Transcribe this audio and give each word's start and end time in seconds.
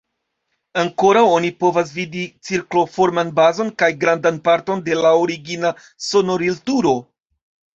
Ankoraŭ 0.83 1.21
oni 1.33 1.51
povas 1.63 1.91
vidi 1.97 2.23
cirklo-forman 2.49 3.29
bazon 3.41 3.71
kaj 3.83 3.91
grandan 4.05 4.41
parton 4.49 4.83
de 4.89 4.99
la 5.05 5.15
origina 5.27 5.75
sonorilturo. 6.09 6.97